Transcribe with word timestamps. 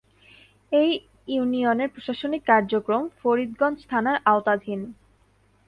এ 0.71 0.83
ইউনিয়নের 1.27 1.89
প্রশাসনিক 1.93 2.41
কার্যক্রম 2.47 3.03
ফরিদগঞ্জ 3.19 3.77
থানার 3.89 4.17
আওতাধীন। 4.25 4.81